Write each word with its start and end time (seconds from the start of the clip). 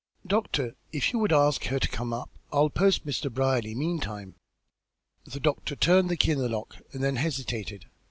Doctor, 0.25 0.75
if 0.91 1.13
you 1.13 1.19
would 1.19 1.31
ask 1.31 1.65
her 1.65 1.77
to 1.77 1.87
come 1.87 2.11
up, 2.11 2.31
I'll 2.51 2.71
post 2.71 3.05
Mr. 3.05 3.31
Brierly, 3.31 3.75
meantime." 3.75 4.33
The 5.25 5.39
doctor 5.39 5.75
turned 5.75 6.09
the 6.09 6.17
key 6.17 6.31
in 6.31 6.39
the 6.39 6.49
lock 6.49 6.77
and 6.91 7.03
then 7.03 7.17
hesitated. 7.17 7.85